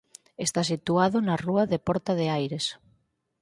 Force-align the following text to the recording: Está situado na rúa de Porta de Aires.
Está 0.45 0.61
situado 0.71 1.17
na 1.21 1.35
rúa 1.45 1.63
de 1.71 1.77
Porta 1.87 2.11
de 2.19 2.27
Aires. 2.39 2.65